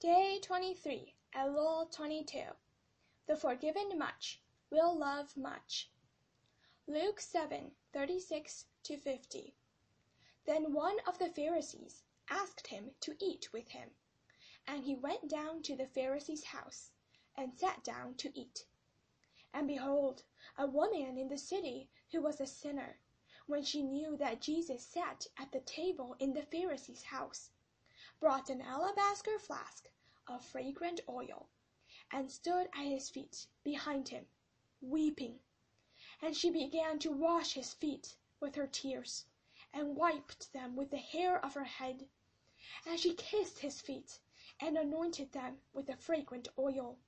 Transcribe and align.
Day 0.00 0.38
23, 0.42 1.14
Elul 1.36 1.92
22. 1.92 2.40
The 3.26 3.36
forgiven 3.36 3.98
much 3.98 4.40
will 4.70 4.96
love 4.98 5.36
much. 5.36 5.90
Luke 6.86 7.20
7, 7.20 7.72
36 7.92 8.64
to 8.84 8.96
50. 8.96 9.54
Then 10.46 10.72
one 10.72 10.96
of 11.06 11.18
the 11.18 11.28
Pharisees 11.28 12.04
asked 12.30 12.68
him 12.68 12.92
to 13.00 13.14
eat 13.22 13.52
with 13.52 13.68
him. 13.68 13.90
And 14.66 14.84
he 14.84 14.94
went 14.94 15.28
down 15.28 15.60
to 15.64 15.76
the 15.76 15.88
Pharisee's 15.88 16.44
house, 16.44 16.92
and 17.36 17.52
sat 17.54 17.84
down 17.84 18.14
to 18.14 18.32
eat. 18.34 18.64
And 19.52 19.68
behold, 19.68 20.22
a 20.56 20.66
woman 20.66 21.18
in 21.18 21.28
the 21.28 21.36
city 21.36 21.90
who 22.10 22.22
was 22.22 22.40
a 22.40 22.46
sinner, 22.46 22.98
when 23.46 23.62
she 23.64 23.82
knew 23.82 24.16
that 24.16 24.40
Jesus 24.40 24.82
sat 24.82 25.26
at 25.36 25.52
the 25.52 25.60
table 25.60 26.16
in 26.18 26.32
the 26.32 26.46
Pharisee's 26.46 27.02
house, 27.02 27.50
brought 28.20 28.50
an 28.50 28.60
alabaster 28.60 29.38
flask 29.38 29.88
of 30.28 30.44
fragrant 30.44 31.00
oil, 31.08 31.48
and 32.12 32.30
stood 32.30 32.68
at 32.74 32.84
his 32.84 33.08
feet 33.08 33.46
behind 33.64 34.08
him, 34.10 34.26
weeping. 34.82 35.40
And 36.20 36.36
she 36.36 36.50
began 36.50 36.98
to 36.98 37.10
wash 37.10 37.54
his 37.54 37.72
feet 37.72 38.14
with 38.38 38.54
her 38.54 38.66
tears, 38.66 39.24
and 39.72 39.96
wiped 39.96 40.52
them 40.52 40.76
with 40.76 40.90
the 40.90 40.98
hair 40.98 41.42
of 41.42 41.54
her 41.54 41.64
head. 41.64 42.06
And 42.86 43.00
she 43.00 43.14
kissed 43.14 43.58
his 43.58 43.80
feet, 43.80 44.20
and 44.60 44.76
anointed 44.76 45.32
them 45.32 45.58
with 45.72 45.86
the 45.86 45.96
fragrant 45.96 46.48
oil. 46.58 46.98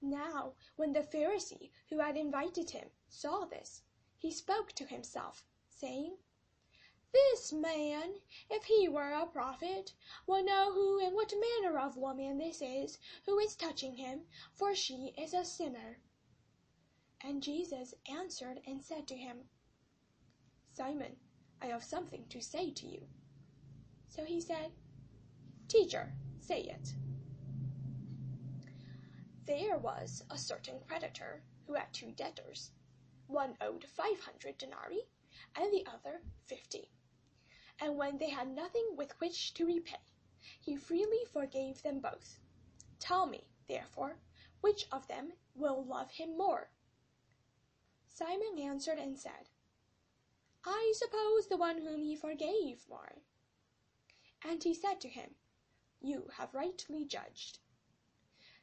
Now 0.00 0.54
when 0.76 0.92
the 0.92 1.02
Pharisee 1.02 1.70
who 1.88 1.98
had 1.98 2.16
invited 2.16 2.70
him 2.70 2.90
saw 3.08 3.44
this, 3.44 3.82
he 4.16 4.32
spoke 4.32 4.72
to 4.72 4.86
himself, 4.86 5.44
saying, 5.68 6.16
This 7.12 7.52
man, 7.52 8.14
if 8.50 8.64
he 8.64 8.88
were 8.88 9.12
a 9.12 9.26
prophet, 9.26 9.92
will 10.26 10.44
know 10.44 10.72
who 10.72 11.04
and 11.04 11.14
what 11.14 11.32
manner 11.62 11.78
of 11.78 11.96
woman 11.96 12.38
this 12.38 12.60
is 12.60 12.98
who 13.26 13.38
is 13.38 13.56
touching 13.56 13.96
him, 13.96 14.20
for 14.52 14.74
she 14.74 15.14
is 15.16 15.34
a 15.34 15.44
sinner. 15.44 15.98
And 17.22 17.42
Jesus 17.42 17.94
answered 18.10 18.60
and 18.66 18.82
said 18.82 19.06
to 19.08 19.16
him, 19.16 19.38
Simon, 20.72 21.16
I 21.60 21.66
have 21.66 21.82
something 21.82 22.24
to 22.28 22.40
say 22.40 22.70
to 22.72 22.86
you. 22.86 23.06
So 24.08 24.24
he 24.24 24.40
said, 24.40 24.70
Teacher, 25.68 26.12
say 26.40 26.60
it. 26.62 26.94
There 29.46 29.78
was 29.78 30.22
a 30.30 30.38
certain 30.38 30.80
creditor 30.86 31.42
who 31.66 31.74
had 31.74 31.92
two 31.92 32.12
debtors. 32.12 32.70
One 33.26 33.56
owed 33.60 33.84
five 33.84 34.20
hundred 34.20 34.58
denarii, 34.58 35.08
and 35.56 35.72
the 35.72 35.86
other 35.86 36.20
fifty. 36.46 36.90
And 37.80 37.96
when 37.96 38.18
they 38.18 38.30
had 38.30 38.48
nothing 38.48 38.96
with 38.96 39.18
which 39.20 39.54
to 39.54 39.66
repay, 39.66 40.00
he 40.60 40.76
freely 40.76 41.24
forgave 41.24 41.82
them 41.82 42.00
both. 42.00 42.38
Tell 42.98 43.26
me, 43.26 43.44
therefore, 43.68 44.18
which 44.60 44.86
of 44.90 45.06
them 45.06 45.34
will 45.54 45.84
love 45.84 46.10
him 46.10 46.36
more? 46.36 46.70
Simon 48.08 48.58
answered 48.58 48.98
and 48.98 49.18
said, 49.18 49.48
I 50.64 50.92
suppose 50.96 51.46
the 51.46 51.56
one 51.56 51.82
whom 51.82 52.02
he 52.02 52.16
forgave 52.16 52.88
more. 52.88 53.22
And 54.42 54.62
he 54.62 54.74
said 54.74 55.00
to 55.02 55.08
him, 55.08 55.36
You 56.00 56.30
have 56.36 56.54
rightly 56.54 57.04
judged. 57.04 57.60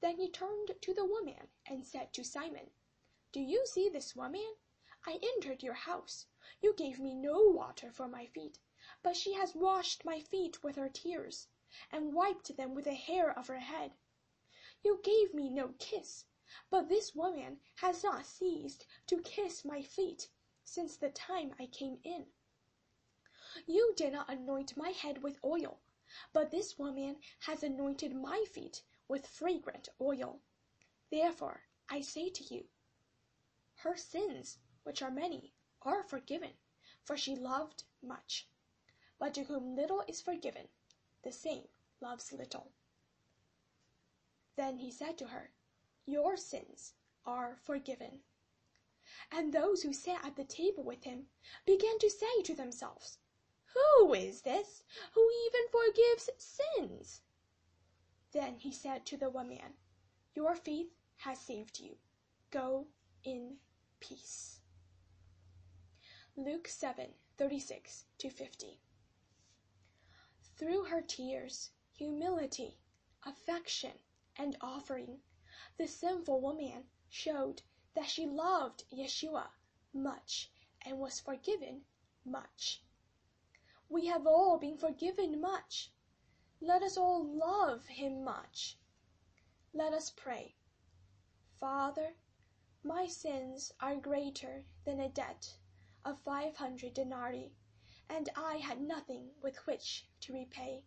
Then 0.00 0.18
he 0.18 0.30
turned 0.30 0.72
to 0.82 0.94
the 0.94 1.06
woman 1.06 1.48
and 1.66 1.86
said 1.86 2.12
to 2.12 2.24
Simon, 2.24 2.70
Do 3.32 3.40
you 3.40 3.66
see 3.66 3.88
this 3.88 4.14
woman? 4.14 4.54
I 5.06 5.18
entered 5.22 5.62
your 5.62 5.74
house. 5.74 6.26
You 6.60 6.74
gave 6.74 6.98
me 6.98 7.14
no 7.14 7.40
water 7.48 7.90
for 7.90 8.06
my 8.06 8.26
feet, 8.26 8.58
but 9.02 9.16
she 9.16 9.32
has 9.32 9.54
washed 9.56 10.04
my 10.04 10.20
feet 10.20 10.62
with 10.62 10.76
her 10.76 10.88
tears, 10.88 11.48
and 11.90 12.14
wiped 12.14 12.56
them 12.56 12.74
with 12.74 12.84
the 12.84 12.94
hair 12.94 13.36
of 13.36 13.48
her 13.48 13.58
head. 13.58 13.92
You 14.84 15.00
gave 15.02 15.34
me 15.34 15.48
no 15.48 15.74
kiss, 15.78 16.26
but 16.70 16.88
this 16.88 17.14
woman 17.14 17.60
has 17.76 18.04
not 18.04 18.26
ceased 18.26 18.86
to 19.08 19.22
kiss 19.22 19.64
my 19.64 19.82
feet 19.82 20.30
since 20.62 20.96
the 20.96 21.10
time 21.10 21.54
I 21.58 21.66
came 21.66 21.98
in. 22.04 22.26
You 23.66 23.94
did 23.96 24.12
not 24.12 24.30
anoint 24.30 24.76
my 24.76 24.90
head 24.90 25.22
with 25.22 25.42
oil, 25.42 25.80
but 26.32 26.50
this 26.50 26.78
woman 26.78 27.20
has 27.40 27.62
anointed 27.62 28.14
my 28.14 28.44
feet 28.52 28.84
with 29.08 29.26
fragrant 29.26 29.88
oil. 30.00 30.40
Therefore 31.10 31.64
I 31.88 32.02
say 32.02 32.28
to 32.28 32.54
you, 32.54 32.68
her 33.76 33.96
sins, 33.96 34.58
which 34.84 35.02
are 35.02 35.10
many, 35.10 35.54
are 35.82 36.02
forgiven, 36.02 36.52
for 37.02 37.16
she 37.16 37.34
loved 37.34 37.84
much. 38.02 38.48
But 39.18 39.34
to 39.34 39.44
whom 39.44 39.74
little 39.74 40.04
is 40.06 40.20
forgiven, 40.20 40.68
the 41.22 41.32
same 41.32 41.68
loves 42.00 42.32
little. 42.32 42.72
Then 44.56 44.78
he 44.78 44.90
said 44.90 45.18
to 45.18 45.28
her, 45.28 45.50
Your 46.06 46.36
sins 46.36 46.94
are 47.24 47.56
forgiven. 47.56 48.20
And 49.32 49.52
those 49.52 49.82
who 49.82 49.92
sat 49.92 50.24
at 50.24 50.36
the 50.36 50.44
table 50.44 50.84
with 50.84 51.04
him 51.04 51.26
began 51.66 51.98
to 51.98 52.10
say 52.10 52.42
to 52.42 52.54
themselves, 52.54 53.18
who 53.74 54.14
is 54.14 54.42
this 54.42 54.82
who 55.12 55.30
even 55.46 55.68
forgives 55.70 56.30
sins? 56.38 57.20
Then 58.32 58.56
he 58.58 58.72
said 58.72 59.04
to 59.06 59.16
the 59.16 59.30
woman, 59.30 59.74
Your 60.34 60.56
faith 60.56 60.90
has 61.18 61.38
saved 61.38 61.78
you. 61.78 61.96
Go 62.50 62.86
in 63.24 63.58
peace. 64.00 64.60
Luke 66.36 66.68
7 66.68 67.14
36 67.36 68.04
to 68.18 68.30
50. 68.30 68.80
Through 70.58 70.86
her 70.86 71.02
tears, 71.02 71.70
humility, 71.92 72.80
affection, 73.22 73.92
and 74.34 74.56
offering, 74.60 75.22
the 75.76 75.86
sinful 75.86 76.40
woman 76.40 76.90
showed 77.08 77.62
that 77.94 78.08
she 78.08 78.26
loved 78.26 78.82
Yeshua 78.92 79.50
much 79.92 80.50
and 80.82 80.98
was 80.98 81.20
forgiven 81.20 81.84
much. 82.24 82.82
We 83.88 84.06
have 84.06 84.26
all 84.26 84.58
been 84.58 84.76
forgiven 84.76 85.40
much. 85.40 85.92
Let 86.60 86.82
us 86.82 86.96
all 86.96 87.24
love 87.24 87.86
him 87.86 88.24
much. 88.24 88.76
Let 89.72 89.92
us 89.92 90.10
pray. 90.10 90.56
Father, 91.60 92.16
my 92.82 93.06
sins 93.06 93.72
are 93.78 93.94
greater 93.94 94.64
than 94.84 94.98
a 94.98 95.08
debt 95.08 95.56
of 96.04 96.18
five 96.18 96.56
hundred 96.56 96.94
denarii, 96.94 97.52
and 98.08 98.28
I 98.36 98.56
had 98.56 98.80
nothing 98.80 99.30
with 99.42 99.66
which 99.66 100.06
to 100.20 100.32
repay. 100.32 100.82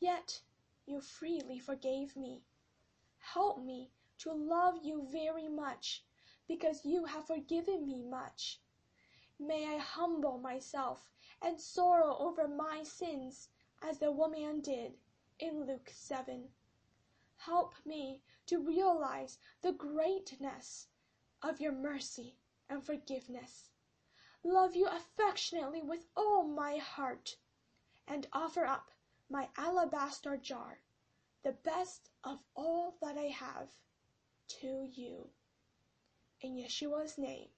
Yet 0.00 0.42
you 0.86 1.00
freely 1.00 1.58
forgave 1.58 2.16
me. 2.16 2.44
Help 3.18 3.62
me 3.62 3.90
to 4.18 4.32
love 4.32 4.74
you 4.82 5.06
very 5.12 5.48
much, 5.48 6.04
because 6.46 6.84
you 6.84 7.04
have 7.04 7.26
forgiven 7.26 7.86
me 7.86 8.02
much. 8.02 8.60
May 9.38 9.66
I 9.66 9.78
humble 9.78 10.38
myself 10.38 11.10
and 11.42 11.60
sorrow 11.60 12.16
over 12.18 12.48
my 12.48 12.82
sins 12.82 13.48
as 13.82 13.98
the 13.98 14.10
woman 14.10 14.60
did 14.60 14.98
in 15.38 15.66
Luke 15.66 15.90
7. 15.92 16.48
Help 17.36 17.74
me 17.84 18.20
to 18.46 18.58
realize 18.58 19.38
the 19.62 19.72
greatness 19.72 20.88
of 21.42 21.60
your 21.60 21.72
mercy 21.72 22.36
and 22.68 22.84
forgiveness. 22.84 23.70
Love 24.48 24.74
you 24.74 24.86
affectionately 24.86 25.82
with 25.82 26.06
all 26.16 26.42
my 26.42 26.78
heart, 26.78 27.36
and 28.06 28.26
offer 28.32 28.64
up 28.64 28.90
my 29.28 29.46
alabaster 29.58 30.38
jar, 30.38 30.80
the 31.44 31.52
best 31.52 32.08
of 32.24 32.38
all 32.56 32.96
that 33.02 33.18
I 33.18 33.24
have, 33.24 33.68
to 34.48 34.88
you. 34.90 35.28
In 36.40 36.56
Yeshua's 36.56 37.18
name, 37.18 37.50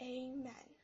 amen. 0.00 0.76